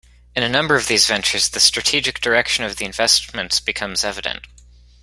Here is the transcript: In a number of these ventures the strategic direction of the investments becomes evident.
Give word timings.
In 0.35 0.41
a 0.41 0.49
number 0.49 0.75
of 0.75 0.87
these 0.87 1.05
ventures 1.05 1.47
the 1.49 1.59
strategic 1.59 2.19
direction 2.21 2.63
of 2.63 2.77
the 2.77 2.85
investments 2.85 3.59
becomes 3.59 4.03
evident. 4.03 4.47